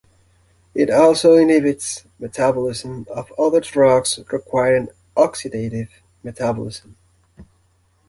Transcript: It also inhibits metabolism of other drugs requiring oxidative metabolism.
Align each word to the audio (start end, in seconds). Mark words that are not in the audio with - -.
It 0.73 0.89
also 0.89 1.35
inhibits 1.35 2.05
metabolism 2.17 3.05
of 3.15 3.31
other 3.37 3.59
drugs 3.59 4.19
requiring 4.31 4.87
oxidative 5.15 5.89
metabolism. 6.23 6.97